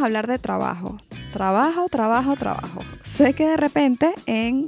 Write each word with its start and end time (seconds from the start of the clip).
A 0.00 0.06
hablar 0.06 0.26
de 0.26 0.38
trabajo. 0.38 0.98
Trabajo, 1.32 1.86
trabajo, 1.88 2.36
trabajo. 2.36 2.82
Sé 3.02 3.34
que 3.34 3.46
de 3.46 3.56
repente 3.56 4.12
en 4.26 4.66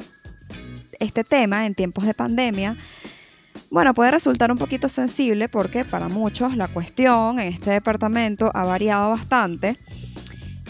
este 1.00 1.24
tema 1.24 1.66
en 1.66 1.74
tiempos 1.74 2.04
de 2.04 2.14
pandemia, 2.14 2.76
bueno, 3.70 3.94
puede 3.94 4.10
resultar 4.10 4.50
un 4.50 4.58
poquito 4.58 4.88
sensible 4.88 5.48
porque 5.48 5.84
para 5.84 6.08
muchos 6.08 6.56
la 6.56 6.68
cuestión 6.68 7.38
en 7.38 7.48
este 7.48 7.70
departamento 7.70 8.50
ha 8.54 8.64
variado 8.64 9.10
bastante 9.10 9.76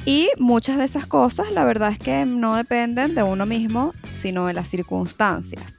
y 0.04 0.30
muchas 0.38 0.78
de 0.78 0.84
esas 0.84 1.06
cosas 1.06 1.52
la 1.52 1.64
verdad 1.64 1.90
es 1.90 1.98
que 1.98 2.24
no 2.24 2.56
dependen 2.56 3.14
de 3.14 3.22
uno 3.22 3.46
mismo, 3.46 3.92
sino 4.12 4.46
de 4.46 4.54
las 4.54 4.68
circunstancias. 4.68 5.78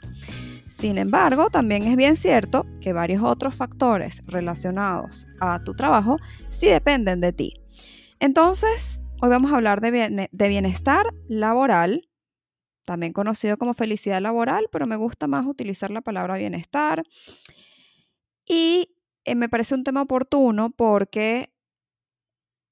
Sin 0.69 0.97
embargo, 0.97 1.49
también 1.49 1.83
es 1.83 1.97
bien 1.97 2.15
cierto 2.15 2.65
que 2.79 2.93
varios 2.93 3.23
otros 3.23 3.55
factores 3.55 4.21
relacionados 4.27 5.27
a 5.41 5.63
tu 5.63 5.73
trabajo 5.73 6.17
sí 6.49 6.67
dependen 6.67 7.19
de 7.21 7.33
ti. 7.33 7.59
Entonces, 8.19 9.01
hoy 9.21 9.29
vamos 9.29 9.51
a 9.51 9.55
hablar 9.55 9.81
de 9.81 10.29
bienestar 10.31 11.05
laboral 11.27 12.09
también 12.89 13.13
conocido 13.13 13.57
como 13.57 13.75
felicidad 13.75 14.19
laboral, 14.19 14.67
pero 14.71 14.87
me 14.87 14.95
gusta 14.95 15.27
más 15.27 15.45
utilizar 15.45 15.91
la 15.91 16.01
palabra 16.01 16.37
bienestar. 16.37 17.03
Y 18.47 18.95
eh, 19.25 19.35
me 19.35 19.47
parece 19.47 19.75
un 19.75 19.83
tema 19.83 20.01
oportuno 20.01 20.71
porque 20.71 21.53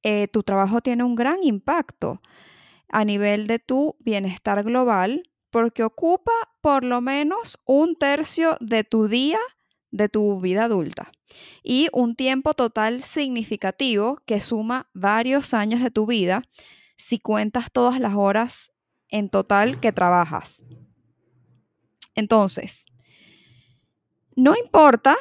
eh, 0.02 0.28
tu 0.30 0.42
trabajo 0.42 0.82
tiene 0.82 1.04
un 1.04 1.14
gran 1.14 1.44
impacto 1.44 2.20
a 2.90 3.06
nivel 3.06 3.46
de 3.46 3.60
tu 3.60 3.96
bienestar 4.00 4.64
global 4.64 5.30
porque 5.52 5.84
ocupa 5.84 6.32
por 6.62 6.84
lo 6.84 7.00
menos 7.00 7.60
un 7.66 7.96
tercio 7.96 8.58
de 8.60 8.84
tu 8.84 9.08
día 9.08 9.38
de 9.92 10.10
tu 10.10 10.40
vida 10.42 10.66
adulta 10.66 11.12
y 11.64 11.90
un 11.94 12.16
tiempo 12.16 12.54
total 12.54 13.02
significativo 13.02 14.22
que 14.26 14.40
suma 14.40 14.90
varios 14.94 15.54
años 15.54 15.82
de 15.82 15.92
tu 15.92 16.06
vida 16.06 16.44
si 16.98 17.20
cuentas 17.20 17.72
todas 17.72 18.00
las 18.00 18.16
horas 18.16 18.72
en 19.10 19.30
total 19.30 19.80
que 19.80 19.92
trabajas. 19.92 20.64
Entonces, 22.16 22.86
no 24.36 24.56
importa 24.56 25.16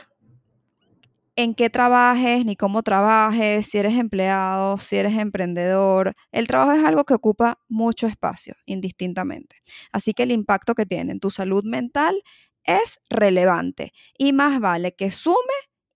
en 1.36 1.54
qué 1.54 1.68
trabajes 1.68 2.46
ni 2.46 2.56
cómo 2.56 2.82
trabajes, 2.82 3.66
si 3.66 3.76
eres 3.76 3.94
empleado, 3.98 4.78
si 4.78 4.96
eres 4.96 5.14
emprendedor, 5.18 6.14
el 6.32 6.46
trabajo 6.46 6.72
es 6.72 6.84
algo 6.84 7.04
que 7.04 7.12
ocupa 7.12 7.58
mucho 7.68 8.06
espacio, 8.06 8.54
indistintamente. 8.64 9.56
Así 9.92 10.14
que 10.14 10.22
el 10.22 10.32
impacto 10.32 10.74
que 10.74 10.86
tiene 10.86 11.12
en 11.12 11.20
tu 11.20 11.30
salud 11.30 11.62
mental 11.64 12.22
es 12.66 13.00
relevante 13.08 13.92
y 14.18 14.32
más 14.32 14.60
vale 14.60 14.94
que 14.94 15.10
sume 15.10 15.36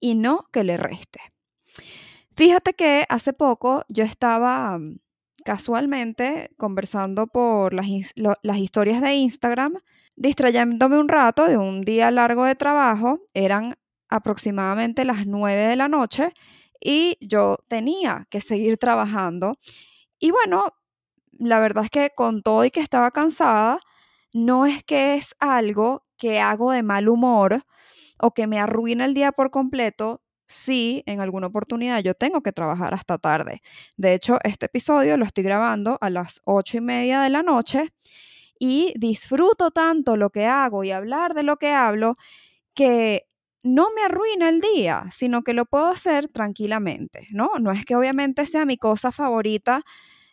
y 0.01 0.15
no 0.15 0.47
que 0.53 0.65
le 0.65 0.77
reste. 0.77 1.21
Fíjate 2.35 2.75
que 2.75 3.05
hace 3.09 3.33
poco 3.33 3.85
yo 3.89 4.05
estaba 4.05 4.79
casualmente 5.45 6.51
conversando 6.57 7.27
por 7.27 7.75
las, 7.75 7.87
historias 8.59 9.01
de 9.01 9.15
Instagram, 9.15 9.75
distrayéndome 10.17 10.99
un 10.99 11.09
rato 11.09 11.47
de 11.47 11.57
un 11.57 11.83
día 11.83 12.11
largo 12.11 12.45
de 12.45 12.55
trabajo, 12.55 13.21
eran 13.35 13.77
aproximadamente 14.09 15.05
las 15.05 15.27
9 15.27 15.69
de 15.69 15.77
la 15.77 15.89
noche 15.89 16.33
y 16.81 17.17
yo 17.21 17.59
tenía 17.69 18.27
que 18.31 18.41
seguir 18.41 18.79
trabajando. 18.79 19.59
Y 20.19 20.31
bueno, 20.31 20.75
la 21.33 21.61
verdad 21.61 21.85
es 21.85 21.91
que 21.91 22.11
con 22.15 22.43
todo 22.43 22.65
y 22.65 22.71
que 22.71 22.81
estaba 22.81 23.11
cansada, 23.11 23.81
no 24.33 24.67
es 24.67 24.85
que 24.85 25.17
es 25.17 25.35
algo 25.41 26.05
que 26.21 26.41
hago 26.41 26.73
de 26.73 26.85
mal 26.85 27.09
humor 27.11 27.65
o 28.21 28.33
que 28.35 28.47
me 28.47 28.61
arruina 28.61 29.07
el 29.07 29.15
día 29.15 29.33
por 29.33 29.51
completo, 29.51 30.23
si 30.47 31.03
en 31.07 31.21
alguna 31.21 31.49
oportunidad 31.49 32.01
yo 32.03 32.15
tengo 32.15 32.43
que 32.43 32.53
trabajar 32.53 32.95
hasta 32.95 33.19
tarde. 33.19 33.63
De 33.97 34.15
hecho, 34.15 34.39
este 34.45 34.67
episodio 34.67 35.17
lo 35.17 35.25
estoy 35.25 35.45
grabando 35.45 35.99
a 36.01 36.11
las 36.11 36.43
ocho 36.45 36.79
y 36.79 36.83
media 36.83 37.23
de 37.23 37.31
la 37.31 37.43
noche 37.43 37.91
y 38.59 38.93
disfruto 38.99 39.71
tanto 39.71 40.17
lo 40.17 40.31
que 40.31 40.47
hago 40.47 40.85
y 40.85 40.91
hablar 40.93 41.35
de 41.35 41.43
lo 41.45 41.57
que 41.57 41.71
hablo 41.73 42.17
que 42.75 43.27
no 43.63 43.89
me 43.95 44.03
arruina 44.05 44.49
el 44.49 44.61
día, 44.61 45.07
sino 45.11 45.43
que 45.43 45.55
lo 45.55 45.67
puedo 45.67 45.87
hacer 45.89 46.29
tranquilamente, 46.29 47.29
¿no? 47.33 47.51
No 47.61 47.73
es 47.73 47.85
que 47.85 47.97
obviamente 47.97 48.47
sea 48.47 48.67
mi 48.67 48.79
cosa 48.79 49.13
favorita 49.13 49.83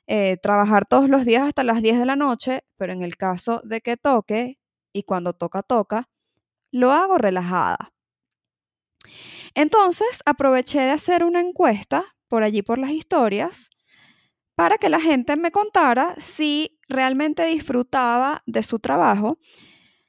eh, 0.07 0.37
trabajar 0.41 0.85
todos 0.87 1.09
los 1.09 1.25
días 1.25 1.43
hasta 1.47 1.63
las 1.63 1.81
10 1.81 1.99
de 1.99 2.05
la 2.05 2.15
noche, 2.15 2.63
pero 2.77 2.93
en 2.93 3.03
el 3.03 3.17
caso 3.17 3.61
de 3.65 3.81
que 3.81 3.97
toque 3.97 4.57
y 4.97 5.03
cuando 5.03 5.33
toca, 5.33 5.61
toca, 5.63 6.09
lo 6.71 6.91
hago 6.91 7.17
relajada. 7.17 7.93
Entonces 9.55 10.21
aproveché 10.25 10.79
de 10.79 10.91
hacer 10.91 11.23
una 11.23 11.39
encuesta 11.41 12.05
por 12.27 12.43
allí 12.43 12.61
por 12.61 12.77
las 12.77 12.91
historias 12.91 13.69
para 14.55 14.77
que 14.77 14.89
la 14.89 14.99
gente 14.99 15.35
me 15.37 15.51
contara 15.51 16.15
si 16.17 16.79
realmente 16.89 17.45
disfrutaba 17.45 18.43
de 18.45 18.63
su 18.63 18.79
trabajo. 18.79 19.37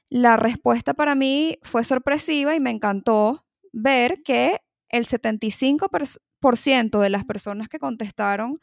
La 0.09 0.37
respuesta 0.37 0.93
para 0.93 1.15
mí 1.15 1.59
fue 1.63 1.83
sorpresiva 1.83 2.55
y 2.55 2.59
me 2.59 2.71
encantó 2.71 3.45
ver 3.73 4.23
que 4.23 4.59
el 4.89 5.07
75% 5.07 6.99
de 6.99 7.09
las 7.11 7.25
personas 7.25 7.69
que 7.69 7.79
contestaron 7.79 8.59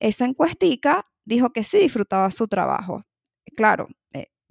esa 0.00 0.24
encuestica 0.24 1.06
dijo 1.24 1.50
que 1.50 1.64
sí 1.64 1.78
disfrutaba 1.78 2.30
su 2.30 2.48
trabajo. 2.48 3.04
Claro, 3.56 3.88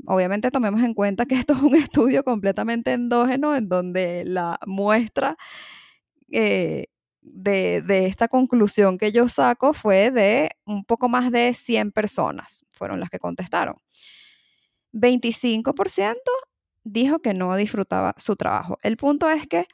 obviamente 0.05 0.51
tomemos 0.51 0.81
en 0.81 0.93
cuenta 0.93 1.25
que 1.25 1.35
esto 1.35 1.53
es 1.53 1.61
un 1.61 1.75
estudio 1.75 2.23
completamente 2.23 2.93
endógeno 2.93 3.55
en 3.55 3.69
donde 3.69 4.23
la 4.25 4.59
muestra 4.65 5.37
eh, 6.31 6.87
de, 7.21 7.81
de, 7.81 8.05
esta 8.05 8.27
conclusión 8.27 8.97
que 8.97 9.11
yo 9.11 9.27
saco 9.29 9.73
fue 9.73 10.11
de 10.11 10.51
un 10.65 10.85
poco 10.85 11.09
más 11.09 11.31
de 11.31 11.53
100 11.53 11.91
personas, 11.91 12.65
fueron 12.69 12.99
las 12.99 13.09
que 13.09 13.19
contestaron. 13.19 13.75
25% 14.93 16.15
dijo 16.83 17.19
que 17.19 17.33
no 17.33 17.55
disfrutaba 17.55 18.13
su 18.17 18.35
trabajo. 18.35 18.79
El 18.81 18.97
punto 18.97 19.29
es 19.29 19.47
que 19.47 19.67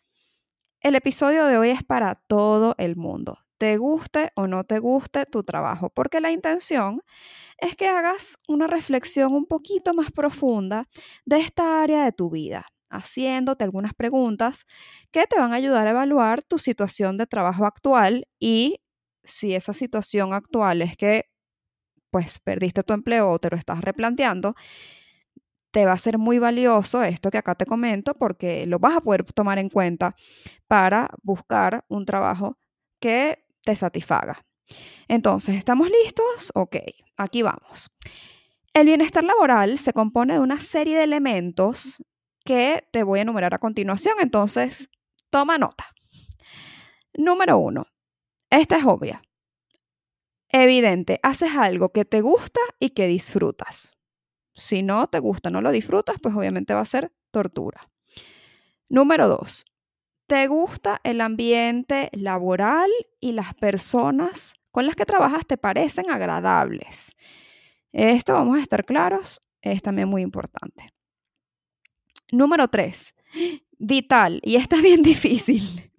el 0.81 0.95
episodio 0.95 1.45
de 1.45 1.57
hoy 1.57 1.69
es 1.69 1.83
para 1.83 2.15
todo 2.15 2.75
el 2.77 2.95
mundo, 2.95 3.39
te 3.57 3.77
guste 3.77 4.31
o 4.35 4.47
no 4.47 4.63
te 4.65 4.79
guste 4.79 5.25
tu 5.25 5.44
trabajo, 5.44 5.89
porque 5.89 6.21
la 6.21 6.31
intención 6.31 7.01
es 7.57 7.75
que 7.75 7.87
hagas 7.87 8.37
una 8.47 8.67
reflexión 8.67 9.33
un 9.33 9.45
poquito 9.45 9.93
más 9.93 10.11
profunda 10.11 10.87
de 11.25 11.37
esta 11.39 11.81
área 11.83 12.03
de 12.05 12.11
tu 12.11 12.29
vida, 12.29 12.67
haciéndote 12.89 13.63
algunas 13.63 13.93
preguntas 13.93 14.65
que 15.11 15.27
te 15.27 15.39
van 15.39 15.53
a 15.53 15.57
ayudar 15.57 15.87
a 15.87 15.91
evaluar 15.91 16.43
tu 16.43 16.57
situación 16.59 17.17
de 17.17 17.27
trabajo 17.27 17.65
actual 17.65 18.27
y 18.39 18.77
si 19.23 19.55
esa 19.55 19.73
situación 19.73 20.33
actual 20.33 20.81
es 20.81 20.97
que 20.97 21.25
pues 22.11 22.39
perdiste 22.39 22.83
tu 22.83 22.93
empleo 22.93 23.29
o 23.31 23.39
te 23.39 23.49
lo 23.49 23.57
estás 23.57 23.81
replanteando, 23.81 24.55
te 25.71 25.85
va 25.85 25.91
a 25.93 25.97
ser 25.97 26.17
muy 26.17 26.39
valioso 26.39 27.03
esto 27.03 27.29
que 27.31 27.37
acá 27.37 27.55
te 27.55 27.65
comento 27.65 28.13
porque 28.15 28.65
lo 28.65 28.79
vas 28.79 28.95
a 28.97 29.01
poder 29.01 29.25
tomar 29.33 29.59
en 29.59 29.69
cuenta 29.69 30.15
para 30.67 31.09
buscar 31.23 31.83
un 31.89 32.05
trabajo 32.05 32.57
que 33.01 33.45
te 33.65 33.75
satisfaga. 33.75 34.45
Entonces, 35.07 35.56
¿estamos 35.56 35.89
listos? 35.89 36.51
Ok, 36.53 36.77
aquí 37.17 37.41
vamos. 37.41 37.91
El 38.73 38.88
bienestar 38.88 39.23
laboral 39.23 39.77
se 39.77 39.94
compone 39.94 40.33
de 40.33 40.39
una 40.39 40.59
serie 40.59 40.97
de 40.97 41.03
elementos 41.03 42.03
que 42.44 42.88
te 42.91 43.03
voy 43.03 43.19
a 43.19 43.21
enumerar 43.23 43.53
a 43.53 43.59
continuación, 43.59 44.15
entonces 44.19 44.89
toma 45.29 45.57
nota. 45.57 45.85
Número 47.13 47.57
uno, 47.57 47.88
Esta 48.50 48.77
es 48.77 48.85
obvia. 48.85 49.21
Evidente, 50.50 51.19
haces 51.23 51.56
algo 51.56 51.89
que 51.89 52.06
te 52.06 52.21
gusta 52.21 52.62
y 52.79 52.91
que 52.91 53.07
disfrutas. 53.07 53.97
Si 54.53 54.83
no 54.83 55.07
te 55.07 55.19
gusta, 55.19 55.50
no 55.50 55.62
lo 55.62 55.71
disfrutas, 55.71 56.17
pues 56.21 56.35
obviamente 56.35 56.73
va 56.73 56.81
a 56.81 56.85
ser 56.85 57.12
tortura. 57.31 57.89
Número 58.88 59.27
dos, 59.27 59.65
¿te 60.27 60.48
gusta 60.48 61.00
el 61.04 61.22
ambiente 61.22 62.10
laboral 62.13 62.89
y 63.19 63.31
las 63.33 63.54
personas 63.54 64.56
con 64.72 64.86
las 64.86 64.95
que 64.95 65.06
trabajas 65.06 65.45
te 65.45 65.57
parecen 65.57 66.10
agradables? 66.10 67.16
Esto, 67.92 68.33
vamos 68.33 68.57
a 68.57 68.62
estar 68.62 68.86
claros, 68.86 69.39
es 69.62 69.81
también 69.81 70.10
muy 70.10 70.22
importante. 70.22 70.89
Número 72.31 72.68
tres, 72.68 73.16
vital, 73.77 74.39
y 74.44 74.56
esta 74.56 74.77
es 74.77 74.81
bien 74.81 75.01
difícil. 75.01 75.92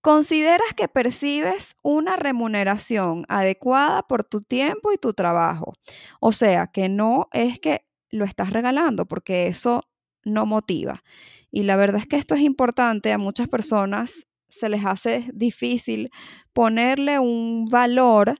¿Consideras 0.00 0.74
que 0.76 0.88
percibes 0.88 1.74
una 1.82 2.16
remuneración 2.16 3.24
adecuada 3.28 4.02
por 4.02 4.22
tu 4.24 4.42
tiempo 4.42 4.92
y 4.92 4.98
tu 4.98 5.12
trabajo? 5.12 5.74
O 6.20 6.32
sea, 6.32 6.68
que 6.68 6.88
no 6.88 7.28
es 7.32 7.58
que 7.58 7.84
lo 8.10 8.24
estás 8.24 8.50
regalando, 8.50 9.06
porque 9.06 9.48
eso 9.48 9.87
no 10.28 10.46
motiva. 10.46 11.02
Y 11.50 11.62
la 11.64 11.76
verdad 11.76 12.00
es 12.02 12.06
que 12.06 12.16
esto 12.16 12.34
es 12.34 12.42
importante, 12.42 13.12
a 13.12 13.18
muchas 13.18 13.48
personas 13.48 14.26
se 14.48 14.68
les 14.68 14.84
hace 14.86 15.28
difícil 15.34 16.10
ponerle 16.52 17.18
un 17.18 17.66
valor 17.66 18.34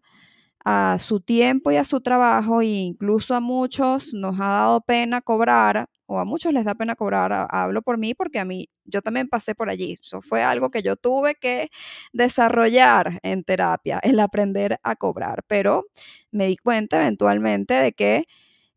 a 0.64 0.98
su 0.98 1.20
tiempo 1.20 1.70
y 1.70 1.76
a 1.76 1.84
su 1.84 2.00
trabajo 2.00 2.60
e 2.60 2.66
incluso 2.66 3.34
a 3.34 3.40
muchos 3.40 4.12
nos 4.14 4.38
ha 4.40 4.48
dado 4.48 4.80
pena 4.82 5.20
cobrar 5.22 5.88
o 6.06 6.18
a 6.18 6.24
muchos 6.24 6.52
les 6.52 6.64
da 6.64 6.74
pena 6.74 6.96
cobrar, 6.96 7.46
hablo 7.50 7.82
por 7.82 7.98
mí 7.98 8.14
porque 8.14 8.38
a 8.38 8.44
mí, 8.44 8.68
yo 8.84 9.02
también 9.02 9.28
pasé 9.28 9.54
por 9.54 9.68
allí. 9.70 9.98
Eso 10.00 10.22
fue 10.22 10.42
algo 10.42 10.70
que 10.70 10.82
yo 10.82 10.96
tuve 10.96 11.34
que 11.34 11.68
desarrollar 12.12 13.20
en 13.22 13.44
terapia, 13.44 13.98
el 14.02 14.18
aprender 14.20 14.78
a 14.82 14.96
cobrar, 14.96 15.42
pero 15.46 15.84
me 16.30 16.46
di 16.46 16.56
cuenta 16.56 17.00
eventualmente 17.00 17.74
de 17.74 17.92
que 17.92 18.24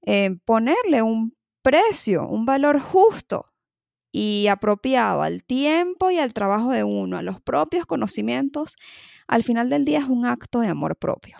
eh, 0.05 0.31
ponerle 0.45 1.01
un 1.03 1.33
precio, 1.61 2.27
un 2.27 2.45
valor 2.45 2.79
justo 2.79 3.51
y 4.11 4.47
apropiado 4.47 5.21
al 5.21 5.43
tiempo 5.43 6.11
y 6.11 6.17
al 6.17 6.33
trabajo 6.33 6.71
de 6.71 6.83
uno, 6.83 7.17
a 7.17 7.21
los 7.21 7.41
propios 7.41 7.85
conocimientos, 7.85 8.75
al 9.27 9.43
final 9.43 9.69
del 9.69 9.85
día 9.85 9.99
es 9.99 10.05
un 10.05 10.25
acto 10.25 10.59
de 10.59 10.67
amor 10.67 10.97
propio. 10.97 11.37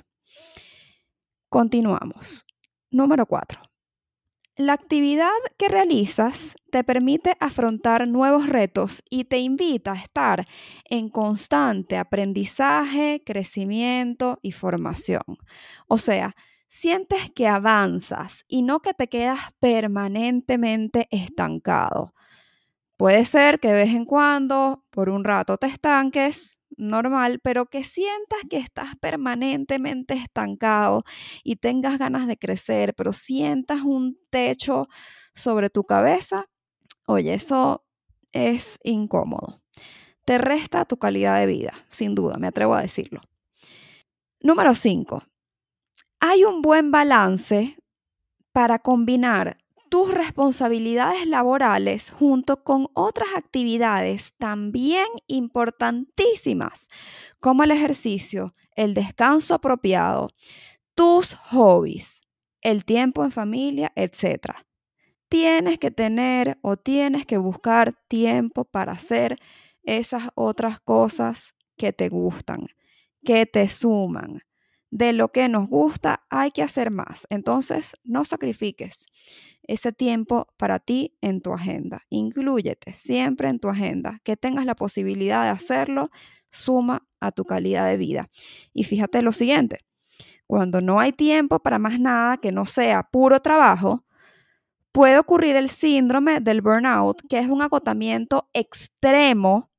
Continuamos. 1.50 2.46
Número 2.92 3.26
cuatro. 3.26 3.62
La 4.58 4.74
actividad 4.74 5.32
que 5.58 5.70
realizas 5.70 6.56
te 6.72 6.84
permite 6.84 7.36
afrontar 7.40 8.08
nuevos 8.08 8.48
retos 8.48 9.02
y 9.10 9.24
te 9.24 9.40
invita 9.40 9.94
a 9.94 9.96
estar 9.96 10.46
en 10.90 11.10
constante 11.10 11.98
aprendizaje, 11.98 13.24
crecimiento 13.26 14.40
y 14.42 14.52
formación. 14.52 15.24
O 15.88 15.98
sea, 15.98 16.36
sientes 16.72 17.30
que 17.32 17.48
avanzas 17.48 18.46
y 18.48 18.62
no 18.62 18.80
que 18.80 18.94
te 18.94 19.10
quedas 19.10 19.40
permanentemente 19.60 21.08
estancado. 21.12 22.14
Puede 22.98 23.26
ser 23.26 23.60
que 23.60 23.70
de 23.70 23.74
vez 23.74 23.90
en 23.90 24.06
cuando, 24.06 24.86
por 24.90 25.10
un 25.10 25.26
rato, 25.26 25.58
te 25.58 25.68
estanques, 25.68 26.60
normal, 26.78 27.42
pero 27.44 27.66
que 27.66 27.84
sientas 27.84 28.40
que 28.50 28.58
estás 28.58 28.96
permanentemente 29.02 30.14
estancado 30.14 31.04
y 31.44 31.58
tengas 31.58 32.00
ganas 32.00 32.26
de 32.26 32.38
crecer, 32.38 32.96
pero 32.96 33.12
sientas 33.12 33.82
un 33.82 34.18
techo 34.30 34.88
sobre 35.36 35.70
tu 35.70 35.84
cabeza, 35.84 36.46
oye, 37.08 37.34
eso 37.34 37.84
es 38.32 38.80
incómodo. 38.84 39.62
Te 40.26 40.38
resta 40.38 40.86
tu 40.86 40.98
calidad 40.98 41.40
de 41.40 41.48
vida, 41.48 41.74
sin 41.90 42.16
duda, 42.16 42.38
me 42.38 42.48
atrevo 42.48 42.76
a 42.76 42.82
decirlo. 42.82 43.22
Número 44.42 44.74
5. 44.74 45.31
Hay 46.24 46.44
un 46.44 46.62
buen 46.62 46.92
balance 46.92 47.78
para 48.52 48.78
combinar 48.78 49.58
tus 49.90 50.14
responsabilidades 50.14 51.26
laborales 51.26 52.12
junto 52.12 52.64
con 52.64 52.90
otras 52.94 53.30
actividades 53.36 54.36
también 54.38 55.08
importantísimas, 55.26 56.90
como 57.40 57.64
el 57.64 57.72
ejercicio, 57.72 58.54
el 58.76 58.94
descanso 58.94 59.56
apropiado, 59.56 60.30
tus 60.94 61.34
hobbies, 61.34 62.28
el 62.62 62.86
tiempo 62.86 63.26
en 63.26 63.32
familia, 63.32 63.92
etc. 63.96 64.58
Tienes 65.28 65.80
que 65.80 65.90
tener 65.90 66.60
o 66.62 66.78
tienes 66.78 67.26
que 67.26 67.38
buscar 67.38 67.96
tiempo 68.08 68.64
para 68.64 68.92
hacer 68.92 69.38
esas 69.82 70.30
otras 70.36 70.80
cosas 70.82 71.56
que 71.78 71.92
te 71.94 72.10
gustan, 72.10 72.68
que 73.26 73.48
te 73.48 73.68
suman. 73.68 74.44
De 74.92 75.14
lo 75.14 75.32
que 75.32 75.50
nos 75.50 75.68
gusta 75.68 76.24
hay 76.30 76.52
que 76.52 76.64
hacer 76.64 76.92
más. 76.92 77.26
Entonces, 77.30 77.98
no 78.04 78.24
sacrifiques 78.26 79.08
ese 79.64 79.94
tiempo 79.94 80.48
para 80.58 80.80
ti 80.80 81.18
en 81.22 81.42
tu 81.42 81.54
agenda. 81.54 82.04
Inclúyete 82.10 82.94
siempre 82.94 83.50
en 83.50 83.60
tu 83.60 83.70
agenda. 83.70 84.20
Que 84.24 84.38
tengas 84.38 84.66
la 84.66 84.76
posibilidad 84.76 85.44
de 85.44 85.50
hacerlo 85.50 86.12
suma 86.52 87.08
a 87.22 87.32
tu 87.32 87.46
calidad 87.46 87.88
de 87.88 87.98
vida. 87.98 88.30
Y 88.74 88.84
fíjate 88.84 89.22
lo 89.22 89.32
siguiente, 89.32 89.80
cuando 90.46 90.82
no 90.82 91.00
hay 91.00 91.14
tiempo 91.14 91.60
para 91.60 91.80
más 91.80 92.00
nada 92.00 92.38
que 92.38 92.52
no 92.52 92.66
sea 92.66 93.04
puro 93.04 93.42
trabajo, 93.42 94.06
puede 94.92 95.18
ocurrir 95.18 95.56
el 95.56 95.70
síndrome 95.70 96.42
del 96.42 96.62
burnout, 96.62 97.22
que 97.30 97.40
es 97.40 97.48
un 97.48 97.62
agotamiento 97.62 98.50
extremo 98.54 99.72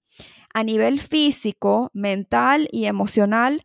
a 0.54 0.64
nivel 0.64 1.00
físico, 1.00 1.90
mental 1.92 2.68
y 2.72 2.86
emocional 2.86 3.62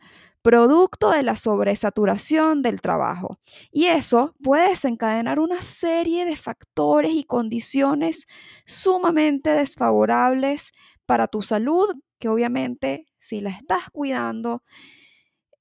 producto 0.48 1.12
de 1.12 1.24
la 1.24 1.36
sobresaturación 1.36 2.62
del 2.62 2.80
trabajo. 2.80 3.38
Y 3.70 3.88
eso 3.88 4.34
puede 4.42 4.70
desencadenar 4.70 5.42
una 5.42 5.62
serie 5.62 6.24
de 6.24 6.38
factores 6.38 7.12
y 7.12 7.26
condiciones 7.26 8.28
sumamente 8.66 9.50
desfavorables 9.50 10.72
para 11.06 11.28
tu 11.28 11.42
salud, 11.42 11.94
que 12.18 12.30
obviamente 12.30 13.08
si 13.18 13.42
la 13.42 13.50
estás 13.50 13.90
cuidando, 13.92 14.64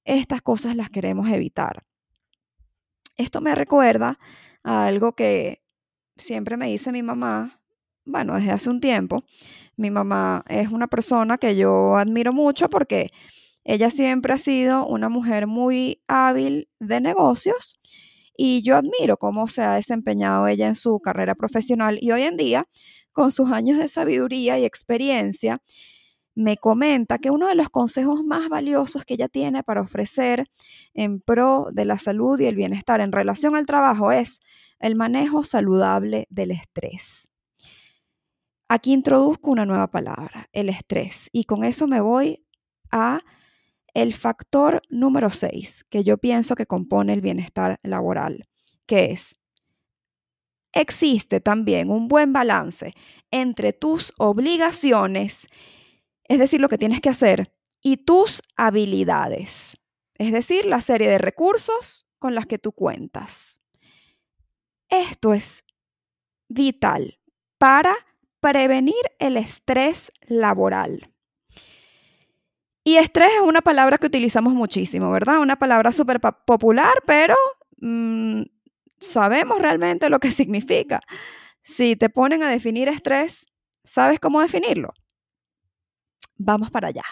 estas 0.05 0.41
cosas 0.41 0.77
las 0.77 0.89
queremos 0.89 1.27
evitar. 1.27 1.83
Esto 3.17 3.41
me 3.41 3.55
recuerda 3.55 4.17
a 4.63 4.85
algo 4.85 5.15
que 5.15 5.61
siempre 6.15 6.55
me 6.55 6.67
dice 6.67 6.93
mi 6.93 7.03
mamá, 7.03 7.59
bueno, 8.05 8.35
desde 8.35 8.51
hace 8.51 8.69
un 8.69 8.79
tiempo. 8.79 9.25
Mi 9.75 9.91
mamá 9.91 10.45
es 10.47 10.69
una 10.69 10.87
persona 10.87 11.37
que 11.37 11.57
yo 11.57 11.97
admiro 11.97 12.31
mucho 12.31 12.69
porque 12.69 13.11
ella 13.67 13.91
siempre 13.91 14.33
ha 14.33 14.37
sido 14.37 14.87
una 14.87 15.09
mujer 15.09 15.45
muy 15.45 16.01
hábil 16.07 16.69
de 16.79 17.01
negocios 17.01 17.81
y 18.37 18.61
yo 18.61 18.77
admiro 18.77 19.17
cómo 19.17 19.49
se 19.49 19.61
ha 19.61 19.73
desempeñado 19.73 20.47
ella 20.47 20.67
en 20.67 20.75
su 20.75 21.01
carrera 21.01 21.35
profesional 21.35 21.97
y 21.99 22.11
hoy 22.11 22.23
en 22.23 22.37
día, 22.37 22.65
con 23.11 23.29
sus 23.29 23.51
años 23.51 23.77
de 23.77 23.89
sabiduría 23.89 24.57
y 24.57 24.63
experiencia, 24.63 25.61
me 26.33 26.55
comenta 26.55 27.17
que 27.17 27.29
uno 27.29 27.49
de 27.49 27.55
los 27.55 27.69
consejos 27.69 28.23
más 28.23 28.47
valiosos 28.47 29.03
que 29.03 29.15
ella 29.15 29.27
tiene 29.27 29.63
para 29.63 29.81
ofrecer 29.81 30.45
en 30.93 31.19
pro 31.19 31.67
de 31.73 31.83
la 31.83 31.97
salud 31.97 32.39
y 32.39 32.45
el 32.45 32.55
bienestar 32.55 33.01
en 33.01 33.11
relación 33.11 33.57
al 33.57 33.65
trabajo 33.65 34.13
es 34.13 34.39
el 34.79 34.95
manejo 34.95 35.43
saludable 35.43 36.25
del 36.29 36.51
estrés. 36.51 37.33
Aquí 38.69 38.93
introduzco 38.93 39.51
una 39.51 39.65
nueva 39.65 39.87
palabra, 39.87 40.47
el 40.53 40.69
estrés, 40.69 41.27
y 41.33 41.43
con 41.43 41.65
eso 41.65 41.85
me 41.85 41.99
voy 41.99 42.45
a 42.91 43.19
el 43.97 44.13
factor 44.13 44.83
número 44.89 45.31
6 45.31 45.85
que 45.89 46.03
yo 46.03 46.19
pienso 46.19 46.53
que 46.53 46.67
compone 46.67 47.13
el 47.13 47.21
bienestar 47.21 47.79
laboral, 47.81 48.47
que 48.85 49.05
es, 49.05 49.39
existe 50.71 51.39
también 51.39 51.89
un 51.89 52.07
buen 52.07 52.31
balance 52.31 52.93
entre 53.31 53.73
tus 53.73 54.13
obligaciones, 54.19 55.47
es 56.25 56.37
decir, 56.37 56.61
lo 56.61 56.69
que 56.69 56.77
tienes 56.77 57.01
que 57.01 57.09
hacer, 57.09 57.51
y 57.81 57.97
tus 57.97 58.43
habilidades, 58.55 59.77
es 60.13 60.31
decir, 60.31 60.65
la 60.65 60.81
serie 60.81 61.09
de 61.09 61.17
recursos 61.17 62.05
con 62.19 62.35
las 62.35 62.45
que 62.45 62.59
tú 62.59 62.73
cuentas. 62.73 63.63
Esto 64.89 65.33
es 65.33 65.65
vital 66.49 67.19
para 67.57 67.95
prevenir 68.41 68.93
el 69.17 69.37
estrés 69.37 70.11
laboral. 70.27 71.16
Y 72.87 72.95
estrés 72.95 73.27
es 73.35 73.41
una 73.41 73.59
palabra 73.59 73.97
que 73.97 74.07
utilizamos 74.07 74.53
muchísimo, 74.53 75.11
¿verdad? 75.11 75.39
Una 75.39 75.59
palabra 75.59 75.91
súper 75.91 76.21
popular, 76.21 77.03
pero 77.05 77.35
mm, 77.81 78.43
sabemos 78.97 79.61
realmente 79.61 80.09
lo 80.09 80.21
que 80.21 80.31
significa. 80.41 81.01
Si 81.63 81.97
te 81.97 82.09
ponen 82.09 82.43
a 82.43 82.49
definir 82.49 82.87
estrés, 82.87 83.45
¿sabes 83.83 84.21
cómo 84.21 84.39
definirlo? 84.39 84.93
Vamos 86.37 86.71
para 86.71 86.87
allá. 86.87 87.03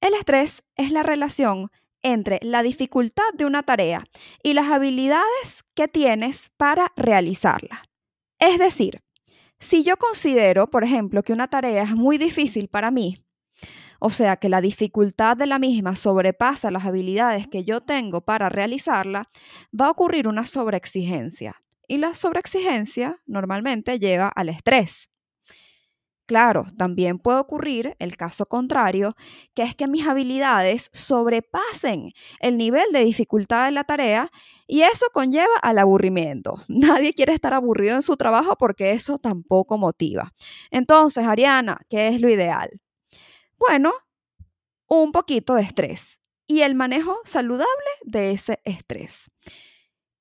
El 0.00 0.12
estrés 0.14 0.64
es 0.74 0.90
la 0.90 1.04
relación 1.04 1.70
entre 2.02 2.40
la 2.42 2.64
dificultad 2.64 3.32
de 3.34 3.44
una 3.44 3.62
tarea 3.62 4.02
y 4.42 4.54
las 4.54 4.72
habilidades 4.72 5.62
que 5.76 5.86
tienes 5.86 6.50
para 6.56 6.90
realizarla. 6.96 7.84
Es 8.40 8.58
decir, 8.58 9.04
si 9.60 9.84
yo 9.84 9.96
considero, 9.98 10.68
por 10.68 10.82
ejemplo, 10.82 11.22
que 11.22 11.32
una 11.32 11.46
tarea 11.46 11.84
es 11.84 11.94
muy 11.94 12.18
difícil 12.18 12.66
para 12.66 12.90
mí, 12.90 13.22
o 14.00 14.10
sea 14.10 14.36
que 14.36 14.48
la 14.48 14.60
dificultad 14.60 15.36
de 15.36 15.46
la 15.46 15.58
misma 15.58 15.94
sobrepasa 15.94 16.70
las 16.70 16.86
habilidades 16.86 17.46
que 17.46 17.64
yo 17.64 17.80
tengo 17.82 18.22
para 18.22 18.48
realizarla, 18.48 19.28
va 19.78 19.86
a 19.86 19.90
ocurrir 19.90 20.26
una 20.26 20.44
sobreexigencia. 20.44 21.62
Y 21.86 21.98
la 21.98 22.14
sobreexigencia 22.14 23.20
normalmente 23.26 23.98
lleva 23.98 24.28
al 24.28 24.48
estrés. 24.48 25.10
Claro, 26.30 26.64
también 26.78 27.18
puede 27.18 27.40
ocurrir 27.40 27.96
el 27.98 28.16
caso 28.16 28.46
contrario, 28.46 29.16
que 29.52 29.64
es 29.64 29.74
que 29.74 29.88
mis 29.88 30.06
habilidades 30.06 30.88
sobrepasen 30.92 32.12
el 32.38 32.56
nivel 32.56 32.92
de 32.92 33.00
dificultad 33.00 33.64
de 33.64 33.72
la 33.72 33.82
tarea 33.82 34.30
y 34.68 34.82
eso 34.82 35.06
conlleva 35.12 35.56
al 35.60 35.78
aburrimiento. 35.78 36.62
Nadie 36.68 37.14
quiere 37.14 37.32
estar 37.32 37.52
aburrido 37.52 37.96
en 37.96 38.02
su 38.02 38.16
trabajo 38.16 38.54
porque 38.56 38.92
eso 38.92 39.18
tampoco 39.18 39.76
motiva. 39.76 40.32
Entonces, 40.70 41.26
Ariana, 41.26 41.80
¿qué 41.88 42.06
es 42.06 42.20
lo 42.20 42.30
ideal? 42.30 42.80
Bueno, 43.60 43.92
un 44.88 45.12
poquito 45.12 45.54
de 45.54 45.60
estrés 45.60 46.22
y 46.46 46.62
el 46.62 46.74
manejo 46.74 47.18
saludable 47.24 47.90
de 48.04 48.30
ese 48.30 48.60
estrés. 48.64 49.30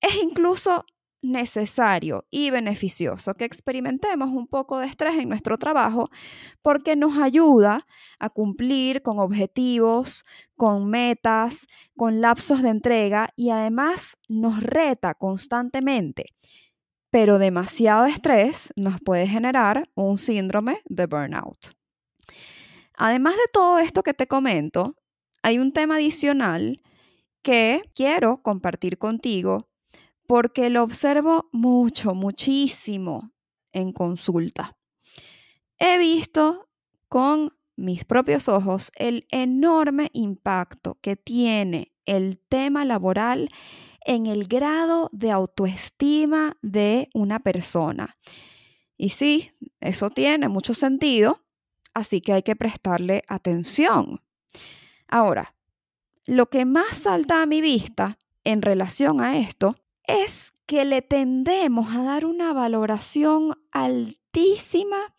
Es 0.01 0.13
incluso 0.22 0.86
necesario 1.22 2.25
y 2.29 2.50
beneficioso 2.50 3.34
que 3.36 3.46
experimentemos 3.46 4.29
un 4.29 4.46
poco 4.46 4.79
de 4.79 4.88
estrés 4.88 5.15
en 5.15 5.29
nuestro 5.29 5.58
trabajo 5.58 6.10
porque 6.62 6.98
nos 6.98 7.17
ayuda 7.17 7.88
a 8.19 8.29
cumplir 8.29 9.01
con 9.01 9.19
objetivos, 9.19 10.25
con 10.58 10.89
metas, 10.89 11.67
con 11.96 12.19
lapsos 12.19 12.62
de 12.62 12.69
entrega 12.69 13.29
y 13.38 13.51
además 13.51 14.17
nos 14.27 14.62
reta 14.62 15.13
constantemente. 15.13 16.25
Pero 17.10 17.39
demasiado 17.39 18.05
estrés 18.05 18.74
nos 18.75 19.00
puede 19.00 19.27
generar 19.27 19.89
un 19.96 20.17
síndrome 20.17 20.81
de 20.86 21.05
burnout. 21.05 21.79
Además 23.00 23.36
de 23.36 23.50
todo 23.53 23.79
esto 23.79 24.03
que 24.03 24.13
te 24.13 24.27
comento, 24.27 24.98
hay 25.41 25.58
un 25.58 25.72
tema 25.72 25.96
adicional 25.96 26.82
que 27.41 27.82
quiero 27.96 28.41
compartir 28.44 28.98
contigo 28.98 29.70
porque 30.27 30.70
lo 30.70 30.84
observo 30.84 31.48
mucho, 31.53 32.13
muchísimo 32.13 33.32
en 33.72 33.94
consulta. 33.94 34.77
He 35.77 35.98
visto 35.98 36.70
con 37.08 37.53
mis 37.77 38.03
propios 38.03 38.50
ojos 38.50 38.91
el 38.96 39.25
enorme 39.32 40.10
impacto 40.12 41.00
que 41.01 41.15
tiene 41.15 41.94
el 42.06 42.38
tema 42.50 42.84
laboral 42.84 43.48
en 44.01 44.25
el 44.25 44.46
grado 44.46 45.10
de 45.13 45.32
autoestima 45.32 46.58
de 46.62 47.08
una 47.13 47.39
persona. 47.39 48.18
Y 48.98 49.10
sí, 49.10 49.51
eso 49.79 50.10
tiene 50.10 50.50
mucho 50.50 50.74
sentido, 50.74 51.46
así 52.00 52.22
que 52.22 52.34
hay 52.34 52.44
que 52.44 52.56
prestarle 52.56 53.24
atención. 53.27 54.22
Ahora, 55.08 55.56
lo 56.25 56.50
que 56.50 56.65
más 56.65 56.98
salta 56.98 57.41
a 57.41 57.46
mi 57.46 57.62
vista 57.62 58.18
en 58.44 58.62
relación 58.62 59.22
a 59.22 59.38
esto 59.38 59.75
es 60.03 60.53
que 60.65 60.86
le 60.86 61.01
tendemos 61.01 61.96
a 61.96 62.03
dar 62.03 62.25
una 62.25 62.53
valoración 62.53 63.56
altísima 63.72 65.15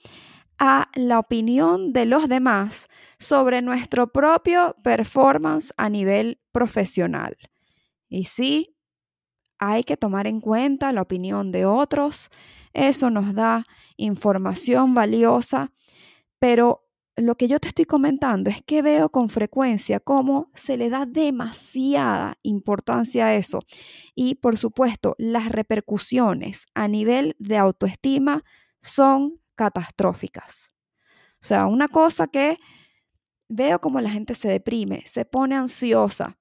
a 0.59 0.89
la 0.95 1.19
opinión 1.19 1.93
de 1.93 2.05
los 2.05 2.29
demás 2.29 2.89
sobre 3.19 3.63
nuestro 3.63 4.13
propio 4.13 4.77
performance 4.85 5.73
a 5.77 5.89
nivel 5.89 6.39
profesional. 6.53 7.37
Y 8.09 8.25
sí, 8.25 8.77
hay 9.59 9.85
que 9.85 9.97
tomar 9.97 10.27
en 10.27 10.41
cuenta 10.41 10.93
la 10.93 11.03
opinión 11.03 11.51
de 11.51 11.67
otros, 11.67 12.31
eso 12.73 13.11
nos 13.11 13.35
da 13.35 13.67
información 13.97 14.95
valiosa, 14.95 15.73
pero 16.41 16.89
lo 17.17 17.37
que 17.37 17.47
yo 17.47 17.61
te 17.61 17.69
estoy 17.69 17.85
comentando 17.85 18.51
es 18.51 18.63
que 18.63 18.83
veo 18.83 19.11
con 19.11 19.29
frecuencia 19.29 20.01
cómo 20.01 20.51
se 20.55 20.77
le 20.77 20.91
da 20.91 21.07
demasiada 21.07 22.39
importancia 22.43 23.27
a 23.27 23.35
eso. 23.35 23.61
Y 24.15 24.37
por 24.37 24.57
supuesto, 24.57 25.15
las 25.19 25.49
repercusiones 25.51 26.67
a 26.75 26.89
nivel 26.89 27.37
de 27.39 27.59
autoestima 27.59 28.43
son 28.81 29.41
catastróficas. 29.55 30.75
O 31.43 31.47
sea, 31.47 31.67
una 31.67 31.89
cosa 31.89 32.27
que 32.27 32.59
veo 33.49 33.81
como 33.81 34.01
la 34.01 34.11
gente 34.11 34.35
se 34.35 34.49
deprime, 34.49 35.03
se 35.07 35.25
pone 35.25 35.57
ansiosa, 35.57 36.39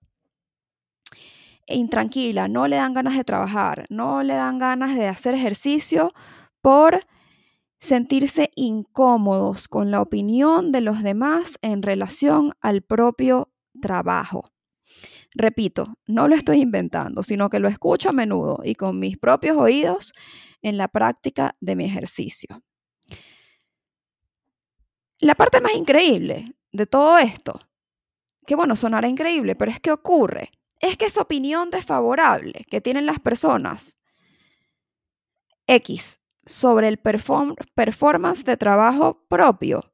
e 1.69 1.77
intranquila, 1.77 2.47
no 2.47 2.67
le 2.67 2.77
dan 2.77 2.95
ganas 2.95 3.15
de 3.15 3.23
trabajar, 3.23 3.85
no 3.89 4.23
le 4.23 4.33
dan 4.33 4.57
ganas 4.57 4.95
de 4.95 5.07
hacer 5.07 5.35
ejercicio 5.35 6.13
por 6.61 7.05
sentirse 7.79 8.51
incómodos 8.55 9.67
con 9.67 9.91
la 9.91 10.01
opinión 10.01 10.71
de 10.71 10.81
los 10.81 11.01
demás 11.01 11.57
en 11.61 11.81
relación 11.81 12.53
al 12.61 12.81
propio 12.81 13.51
trabajo. 13.81 14.51
Repito, 15.33 15.97
no 16.07 16.27
lo 16.27 16.35
estoy 16.35 16.61
inventando, 16.61 17.23
sino 17.23 17.49
que 17.49 17.59
lo 17.59 17.67
escucho 17.67 18.09
a 18.09 18.13
menudo 18.13 18.59
y 18.63 18.75
con 18.75 18.99
mis 18.99 19.17
propios 19.17 19.55
oídos 19.57 20.13
en 20.61 20.77
la 20.77 20.87
práctica 20.87 21.55
de 21.61 21.75
mi 21.75 21.85
ejercicio. 21.85 22.63
La 25.19 25.35
parte 25.35 25.61
más 25.61 25.75
increíble 25.75 26.55
de 26.71 26.85
todo 26.85 27.17
esto, 27.17 27.59
que 28.45 28.55
bueno, 28.55 28.75
sonará 28.75 29.07
increíble, 29.07 29.55
pero 29.55 29.69
es 29.71 29.79
que 29.79 29.91
ocurre, 29.91 30.51
es 30.79 30.97
que 30.97 31.05
esa 31.05 31.21
opinión 31.21 31.69
desfavorable 31.69 32.65
que 32.69 32.81
tienen 32.81 33.05
las 33.05 33.19
personas 33.19 33.97
X 35.67 36.19
sobre 36.49 36.87
el 36.87 36.97
performance 36.97 38.43
de 38.43 38.57
trabajo 38.57 39.23
propio 39.29 39.93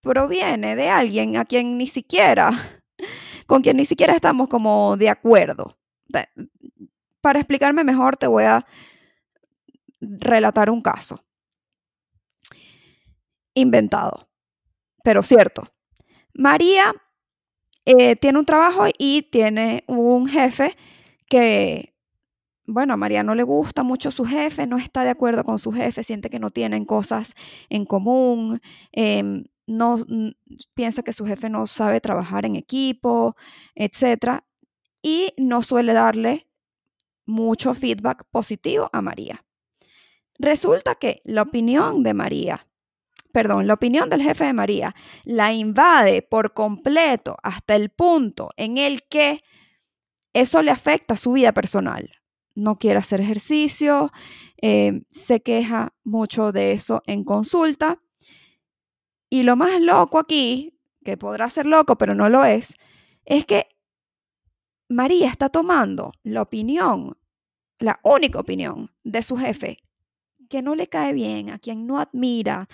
proviene 0.00 0.74
de 0.74 0.88
alguien 0.90 1.36
a 1.36 1.44
quien 1.44 1.78
ni 1.78 1.86
siquiera, 1.86 2.50
con 3.46 3.62
quien 3.62 3.76
ni 3.76 3.84
siquiera 3.84 4.12
estamos 4.12 4.48
como 4.48 4.96
de 4.96 5.08
acuerdo. 5.08 5.78
Para 7.20 7.38
explicarme 7.38 7.84
mejor 7.84 8.16
te 8.16 8.26
voy 8.26 8.44
a 8.44 8.66
relatar 10.00 10.68
un 10.68 10.82
caso. 10.82 11.24
Inventado, 13.54 14.28
pero 15.04 15.22
cierto. 15.22 15.62
María 16.34 16.92
eh, 17.84 18.16
tiene 18.16 18.40
un 18.40 18.44
trabajo 18.44 18.86
y 18.98 19.22
tiene 19.22 19.84
un 19.86 20.26
jefe 20.26 20.76
que 21.28 21.93
bueno, 22.66 22.94
a 22.94 22.96
María 22.96 23.22
no 23.22 23.34
le 23.34 23.42
gusta 23.42 23.82
mucho 23.82 24.10
su 24.10 24.24
jefe, 24.24 24.66
no 24.66 24.78
está 24.78 25.04
de 25.04 25.10
acuerdo 25.10 25.44
con 25.44 25.58
su 25.58 25.72
jefe, 25.72 26.02
siente 26.02 26.30
que 26.30 26.38
no 26.38 26.50
tienen 26.50 26.84
cosas 26.84 27.34
en 27.68 27.84
común, 27.84 28.60
em, 28.92 29.44
no 29.66 29.98
piensa 30.74 31.02
que 31.02 31.12
su 31.12 31.26
jefe 31.26 31.50
no 31.50 31.66
sabe 31.66 32.00
trabajar 32.00 32.44
en 32.46 32.56
equipo, 32.56 33.36
etc. 33.74 34.42
Y 35.02 35.34
no 35.36 35.62
suele 35.62 35.92
darle 35.92 36.48
mucho 37.26 37.74
feedback 37.74 38.24
positivo 38.30 38.90
a 38.92 39.02
María. 39.02 39.44
Resulta 40.38 40.94
que 40.96 41.20
la 41.24 41.42
opinión 41.42 42.02
de 42.02 42.14
María, 42.14 42.66
perdón, 43.32 43.66
la 43.66 43.74
opinión 43.74 44.10
del 44.10 44.22
jefe 44.22 44.44
de 44.44 44.52
María 44.52 44.94
la 45.24 45.52
invade 45.52 46.22
por 46.22 46.54
completo 46.54 47.36
hasta 47.42 47.76
el 47.76 47.90
punto 47.90 48.50
en 48.56 48.78
el 48.78 49.04
que 49.04 49.42
eso 50.32 50.62
le 50.62 50.70
afecta 50.70 51.14
a 51.14 51.18
su 51.18 51.32
vida 51.32 51.52
personal 51.52 52.10
no 52.54 52.78
quiere 52.78 52.98
hacer 52.98 53.20
ejercicio, 53.20 54.12
eh, 54.60 55.02
se 55.10 55.40
queja 55.40 55.94
mucho 56.04 56.52
de 56.52 56.72
eso 56.72 57.02
en 57.06 57.24
consulta. 57.24 58.00
Y 59.28 59.42
lo 59.42 59.56
más 59.56 59.80
loco 59.80 60.18
aquí, 60.18 60.78
que 61.04 61.16
podrá 61.16 61.50
ser 61.50 61.66
loco, 61.66 61.96
pero 61.96 62.14
no 62.14 62.28
lo 62.28 62.44
es, 62.44 62.74
es 63.24 63.44
que 63.44 63.68
María 64.88 65.28
está 65.28 65.48
tomando 65.48 66.12
la 66.22 66.42
opinión, 66.42 67.16
la 67.78 67.98
única 68.02 68.38
opinión 68.38 68.92
de 69.02 69.22
su 69.22 69.36
jefe, 69.36 69.78
que 70.48 70.62
no 70.62 70.74
le 70.74 70.86
cae 70.86 71.12
bien, 71.12 71.50
a 71.50 71.58
quien 71.58 71.86
no 71.86 71.98
admira, 71.98 72.68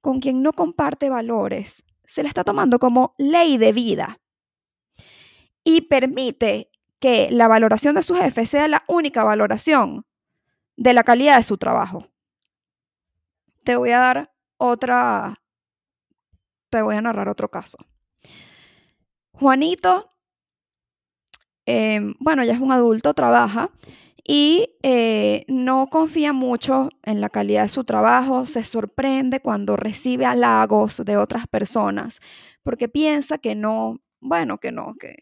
con 0.00 0.20
quien 0.20 0.42
no 0.42 0.52
comparte 0.52 1.10
valores, 1.10 1.84
se 2.04 2.22
la 2.22 2.28
está 2.28 2.44
tomando 2.44 2.78
como 2.78 3.14
ley 3.18 3.58
de 3.58 3.72
vida 3.72 4.20
y 5.64 5.82
permite 5.82 6.70
que 7.00 7.30
la 7.30 7.48
valoración 7.48 7.94
de 7.94 8.02
su 8.02 8.14
jefe 8.14 8.46
sea 8.46 8.68
la 8.68 8.84
única 8.88 9.24
valoración 9.24 10.04
de 10.76 10.92
la 10.92 11.04
calidad 11.04 11.36
de 11.36 11.42
su 11.42 11.58
trabajo. 11.58 12.08
Te 13.64 13.76
voy 13.76 13.90
a 13.90 13.98
dar 13.98 14.32
otra, 14.56 15.40
te 16.70 16.82
voy 16.82 16.96
a 16.96 17.02
narrar 17.02 17.28
otro 17.28 17.50
caso. 17.50 17.78
Juanito, 19.32 20.12
em, 21.66 22.14
bueno, 22.18 22.44
ya 22.44 22.54
es 22.54 22.60
un 22.60 22.72
adulto, 22.72 23.14
trabaja 23.14 23.70
y 24.24 24.76
eh, 24.82 25.44
no 25.48 25.88
confía 25.88 26.32
mucho 26.32 26.90
en 27.02 27.20
la 27.20 27.30
calidad 27.30 27.62
de 27.62 27.68
su 27.68 27.84
trabajo, 27.84 28.46
se 28.46 28.64
sorprende 28.64 29.40
cuando 29.40 29.76
recibe 29.76 30.26
halagos 30.26 31.02
de 31.04 31.16
otras 31.16 31.46
personas, 31.46 32.20
porque 32.62 32.88
piensa 32.88 33.38
que 33.38 33.54
no, 33.54 34.00
bueno, 34.20 34.58
que 34.58 34.72
no, 34.72 34.94
que 35.00 35.16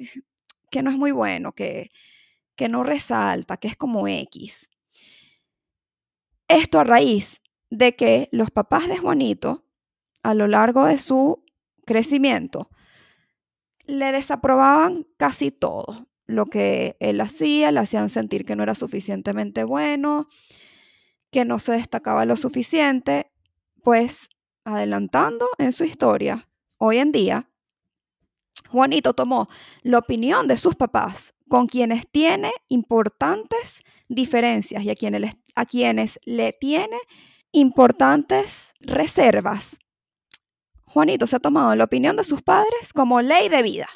que 0.71 0.83
no 0.83 0.91
es 0.91 0.97
muy 0.97 1.13
bueno, 1.13 1.53
que, 1.53 1.91
que 2.57 2.69
no 2.69 2.83
resalta, 2.83 3.57
que 3.57 3.69
es 3.69 3.77
como 3.77 4.09
X. 4.09 4.71
Esto 6.49 6.79
a 6.79 6.85
raíz 6.85 7.43
de 7.71 7.97
que 7.97 8.29
los 8.33 8.51
papás 8.51 8.89
de 8.89 8.99
Juanito, 8.99 9.65
a 10.23 10.35
lo 10.35 10.47
largo 10.47 10.87
de 10.87 10.99
su 10.99 11.45
crecimiento, 11.85 12.71
le 13.85 14.13
desaprobaban 14.13 15.07
casi 15.17 15.51
todo. 15.51 16.09
Lo 16.27 16.47
que 16.47 16.97
él 16.99 17.21
hacía, 17.21 17.71
le 17.71 17.81
hacían 17.81 18.09
sentir 18.09 18.45
que 18.45 18.57
no 18.57 18.65
era 18.65 18.75
suficientemente 18.75 19.63
bueno, 19.63 20.27
que 21.31 21.45
no 21.45 21.59
se 21.59 21.73
destacaba 21.73 22.25
lo 22.25 22.37
suficiente, 22.37 23.31
pues 23.83 24.31
adelantando 24.65 25.49
en 25.59 25.71
su 25.73 25.85
historia, 25.85 26.49
hoy 26.79 26.99
en 26.99 27.13
día, 27.13 27.49
Juanito 28.71 29.15
tomó 29.15 29.47
la 29.83 29.99
opinión 29.99 30.49
de 30.49 30.57
sus 30.57 30.75
papás, 30.75 31.35
con 31.49 31.67
quienes 31.67 32.09
tiene 32.11 32.53
importantes 32.69 33.83
diferencias 34.09 34.83
y 34.83 34.91
a 34.91 34.95
quienes, 34.95 35.37
a 35.55 35.67
quienes 35.67 36.21
le 36.25 36.53
tiene 36.53 36.99
importantes 37.53 38.75
reservas. 38.81 39.79
Juanito 40.85 41.27
se 41.27 41.37
ha 41.37 41.41
tomado 41.41 41.75
la 41.77 41.85
opinión 41.85 42.17
de 42.17 42.25
sus 42.25 42.43
padres 42.43 42.93
como 42.95 43.21
ley 43.21 43.49
de 43.49 43.63
vida. 43.63 43.89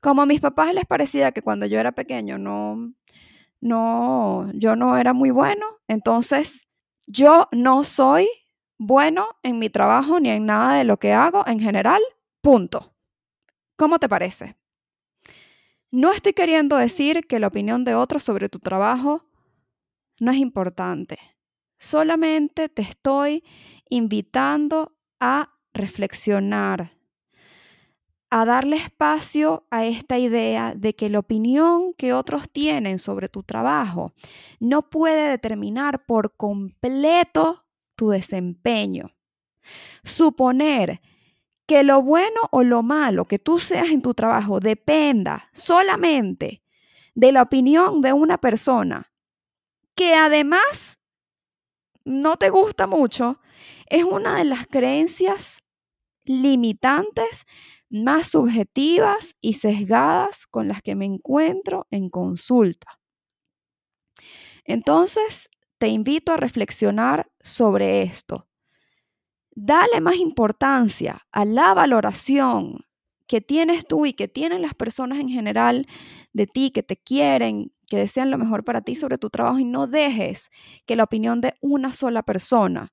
Como 0.00 0.22
a 0.22 0.26
mis 0.26 0.40
papás 0.40 0.74
les 0.74 0.84
parecía 0.84 1.32
que 1.32 1.42
cuando 1.42 1.66
yo 1.66 1.78
era 1.78 1.92
pequeño 1.92 2.38
no, 2.38 2.92
no, 3.60 4.50
yo 4.54 4.76
no 4.76 4.96
era 4.96 5.12
muy 5.12 5.30
bueno, 5.30 5.66
entonces 5.88 6.66
yo 7.06 7.48
no 7.52 7.84
soy 7.84 8.28
bueno 8.78 9.28
en 9.42 9.58
mi 9.58 9.70
trabajo 9.70 10.20
ni 10.20 10.30
en 10.30 10.46
nada 10.46 10.74
de 10.76 10.84
lo 10.84 10.98
que 10.98 11.12
hago 11.12 11.46
en 11.46 11.60
general, 11.60 12.02
punto. 12.42 12.95
¿Cómo 13.76 13.98
te 13.98 14.08
parece? 14.08 14.56
No 15.90 16.10
estoy 16.10 16.32
queriendo 16.32 16.76
decir 16.76 17.26
que 17.26 17.38
la 17.38 17.46
opinión 17.46 17.84
de 17.84 17.94
otros 17.94 18.24
sobre 18.24 18.48
tu 18.48 18.58
trabajo 18.58 19.24
no 20.18 20.32
es 20.32 20.38
importante. 20.38 21.18
Solamente 21.78 22.70
te 22.70 22.82
estoy 22.82 23.44
invitando 23.90 24.96
a 25.20 25.58
reflexionar, 25.74 26.92
a 28.30 28.44
darle 28.46 28.76
espacio 28.76 29.66
a 29.70 29.84
esta 29.84 30.18
idea 30.18 30.74
de 30.74 30.94
que 30.96 31.10
la 31.10 31.18
opinión 31.18 31.92
que 31.94 32.14
otros 32.14 32.50
tienen 32.50 32.98
sobre 32.98 33.28
tu 33.28 33.42
trabajo 33.42 34.14
no 34.58 34.88
puede 34.88 35.28
determinar 35.28 36.06
por 36.06 36.34
completo 36.34 37.66
tu 37.94 38.08
desempeño. 38.08 39.14
Suponer 40.02 41.00
que 41.66 41.82
lo 41.82 42.02
bueno 42.02 42.40
o 42.50 42.62
lo 42.62 42.82
malo 42.82 43.26
que 43.26 43.38
tú 43.38 43.58
seas 43.58 43.88
en 43.88 44.02
tu 44.02 44.14
trabajo 44.14 44.60
dependa 44.60 45.48
solamente 45.52 46.62
de 47.14 47.32
la 47.32 47.42
opinión 47.42 48.00
de 48.00 48.12
una 48.12 48.38
persona 48.38 49.12
que 49.94 50.14
además 50.14 50.98
no 52.04 52.36
te 52.36 52.50
gusta 52.50 52.86
mucho, 52.86 53.40
es 53.86 54.04
una 54.04 54.36
de 54.38 54.44
las 54.44 54.66
creencias 54.66 55.64
limitantes 56.24 57.46
más 57.88 58.28
subjetivas 58.28 59.36
y 59.40 59.54
sesgadas 59.54 60.46
con 60.46 60.68
las 60.68 60.82
que 60.82 60.94
me 60.94 61.04
encuentro 61.04 61.86
en 61.90 62.10
consulta. 62.10 63.00
Entonces, 64.64 65.48
te 65.78 65.88
invito 65.88 66.32
a 66.32 66.36
reflexionar 66.36 67.30
sobre 67.40 68.02
esto. 68.02 68.46
Dale 69.58 70.02
más 70.02 70.16
importancia 70.16 71.26
a 71.32 71.46
la 71.46 71.72
valoración 71.72 72.84
que 73.26 73.40
tienes 73.40 73.86
tú 73.86 74.04
y 74.04 74.12
que 74.12 74.28
tienen 74.28 74.60
las 74.60 74.74
personas 74.74 75.18
en 75.18 75.30
general 75.30 75.86
de 76.34 76.46
ti, 76.46 76.70
que 76.70 76.82
te 76.82 76.98
quieren, 76.98 77.72
que 77.88 77.96
desean 77.96 78.30
lo 78.30 78.36
mejor 78.36 78.64
para 78.64 78.82
ti 78.82 78.96
sobre 78.96 79.16
tu 79.16 79.30
trabajo 79.30 79.58
y 79.58 79.64
no 79.64 79.86
dejes 79.86 80.50
que 80.84 80.94
la 80.94 81.04
opinión 81.04 81.40
de 81.40 81.54
una 81.62 81.94
sola 81.94 82.22
persona 82.22 82.92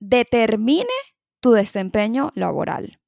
determine 0.00 0.88
tu 1.38 1.52
desempeño 1.52 2.32
laboral. 2.34 2.98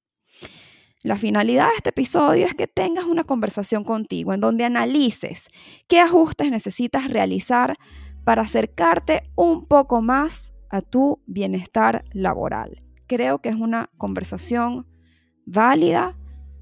La 1.02 1.16
finalidad 1.16 1.70
de 1.70 1.76
este 1.78 1.90
episodio 1.90 2.46
es 2.46 2.54
que 2.54 2.68
tengas 2.68 3.06
una 3.06 3.24
conversación 3.24 3.82
contigo 3.82 4.32
en 4.32 4.40
donde 4.40 4.64
analices 4.64 5.48
qué 5.88 5.98
ajustes 5.98 6.48
necesitas 6.48 7.10
realizar 7.10 7.76
para 8.22 8.42
acercarte 8.42 9.24
un 9.34 9.66
poco 9.66 10.00
más 10.00 10.54
a 10.70 10.80
tu 10.80 11.20
bienestar 11.26 12.04
laboral. 12.12 12.82
Creo 13.06 13.40
que 13.40 13.48
es 13.48 13.56
una 13.56 13.90
conversación 13.98 14.86
válida, 15.44 16.16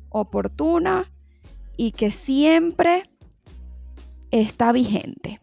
oportuna 0.09 1.13
y 1.77 1.93
que 1.93 2.11
siempre 2.11 3.11
está 4.31 4.73
vigente. 4.73 5.41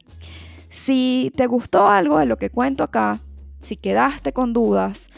Si 0.69 1.32
te 1.36 1.47
gustó 1.47 1.88
algo 1.88 2.17
de 2.17 2.25
lo 2.25 2.38
que 2.38 2.49
cuento 2.49 2.84
acá, 2.84 3.19
si 3.60 3.78
quedaste 3.78 4.34
con 4.34 4.51
dudas, 4.51 5.10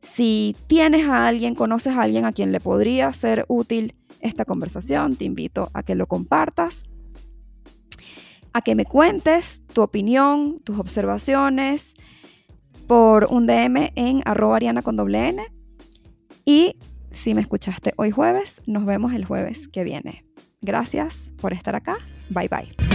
si 0.00 0.56
tienes 0.66 1.08
a 1.08 1.28
alguien, 1.28 1.54
conoces 1.54 1.96
a 1.96 2.02
alguien 2.02 2.24
a 2.24 2.32
quien 2.32 2.50
le 2.50 2.60
podría 2.60 3.12
ser 3.12 3.44
útil 3.48 3.94
esta 4.20 4.44
conversación, 4.44 5.16
te 5.16 5.24
invito 5.24 5.70
a 5.74 5.82
que 5.82 5.94
lo 5.94 6.06
compartas, 6.06 6.84
a 8.52 8.62
que 8.62 8.74
me 8.74 8.84
cuentes 8.84 9.62
tu 9.72 9.82
opinión, 9.82 10.60
tus 10.64 10.78
observaciones, 10.78 11.94
por 12.92 13.28
un 13.30 13.46
DM 13.46 13.90
en 13.94 14.20
arroba 14.26 14.56
ariana 14.56 14.82
con 14.82 14.96
doble 14.96 15.26
N. 15.26 15.42
Y 16.44 16.76
si 17.10 17.32
me 17.32 17.40
escuchaste 17.40 17.94
hoy 17.96 18.10
jueves, 18.10 18.60
nos 18.66 18.84
vemos 18.84 19.14
el 19.14 19.24
jueves 19.24 19.66
que 19.66 19.82
viene. 19.82 20.26
Gracias 20.60 21.32
por 21.40 21.54
estar 21.54 21.74
acá. 21.74 21.96
Bye 22.28 22.48
bye. 22.48 22.91